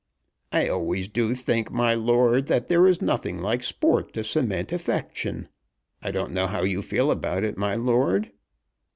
"I 0.51 0.67
always 0.67 1.07
do 1.07 1.35
think, 1.35 1.69
my 1.69 1.93
lord, 1.93 2.47
that 2.47 2.69
there 2.69 2.87
is 2.87 3.03
nothing 3.03 3.39
like 3.39 3.61
sport 3.61 4.13
to 4.13 4.23
cement 4.23 4.71
affection. 4.71 5.47
I 6.01 6.09
don't 6.09 6.33
know 6.33 6.47
how 6.47 6.63
you 6.63 6.81
feel 6.81 7.11
about 7.11 7.43
it, 7.43 7.55
my 7.55 7.75
lord." 7.75 8.31